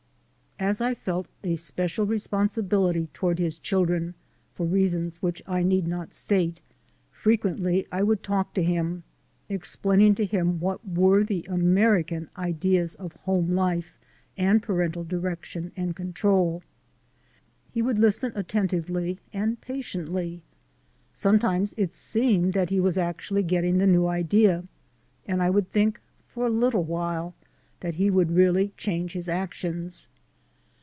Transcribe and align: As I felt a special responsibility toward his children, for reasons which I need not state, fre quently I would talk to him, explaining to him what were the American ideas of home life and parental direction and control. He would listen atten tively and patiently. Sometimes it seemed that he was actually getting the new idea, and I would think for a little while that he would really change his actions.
As 0.63 0.79
I 0.79 0.93
felt 0.93 1.25
a 1.43 1.55
special 1.55 2.05
responsibility 2.05 3.07
toward 3.15 3.39
his 3.39 3.57
children, 3.57 4.13
for 4.53 4.63
reasons 4.63 5.19
which 5.19 5.41
I 5.47 5.63
need 5.63 5.87
not 5.87 6.13
state, 6.13 6.61
fre 7.09 7.31
quently 7.31 7.87
I 7.91 8.03
would 8.03 8.21
talk 8.21 8.53
to 8.53 8.61
him, 8.63 9.01
explaining 9.49 10.13
to 10.15 10.23
him 10.25 10.59
what 10.59 10.87
were 10.87 11.23
the 11.23 11.47
American 11.49 12.29
ideas 12.37 12.93
of 12.93 13.13
home 13.23 13.53
life 13.55 13.97
and 14.37 14.61
parental 14.61 15.03
direction 15.03 15.71
and 15.75 15.95
control. 15.95 16.61
He 17.73 17.81
would 17.81 17.97
listen 17.97 18.31
atten 18.35 18.67
tively 18.67 19.17
and 19.33 19.59
patiently. 19.61 20.43
Sometimes 21.11 21.73
it 21.75 21.95
seemed 21.95 22.53
that 22.53 22.69
he 22.69 22.79
was 22.79 22.99
actually 22.99 23.41
getting 23.41 23.79
the 23.79 23.87
new 23.87 24.05
idea, 24.05 24.63
and 25.25 25.41
I 25.41 25.49
would 25.49 25.71
think 25.71 25.99
for 26.27 26.45
a 26.45 26.49
little 26.51 26.83
while 26.83 27.33
that 27.79 27.95
he 27.95 28.11
would 28.11 28.33
really 28.35 28.73
change 28.77 29.13
his 29.13 29.27
actions. 29.27 30.05